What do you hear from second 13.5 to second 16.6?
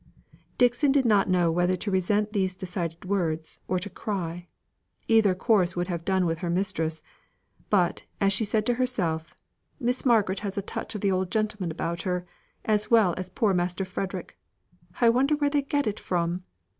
Master Frederick; I wonder where they get it from?"